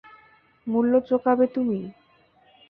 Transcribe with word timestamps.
মূল্য 0.67 0.93
চোকাবে 1.09 1.45
তুমি। 1.55 1.79